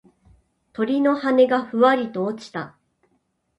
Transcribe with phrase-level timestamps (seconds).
[0.73, 2.75] 鳥の羽がふわりと落ちた。